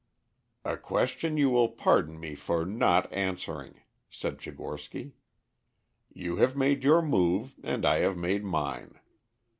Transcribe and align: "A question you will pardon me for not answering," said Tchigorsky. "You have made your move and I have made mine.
"A 0.65 0.77
question 0.77 1.37
you 1.37 1.51
will 1.51 1.69
pardon 1.69 2.19
me 2.19 2.33
for 2.33 2.65
not 2.65 3.13
answering," 3.13 3.81
said 4.09 4.39
Tchigorsky. 4.39 5.11
"You 6.11 6.37
have 6.37 6.55
made 6.57 6.83
your 6.83 7.03
move 7.03 7.53
and 7.63 7.85
I 7.85 7.99
have 7.99 8.17
made 8.17 8.43
mine. 8.43 8.97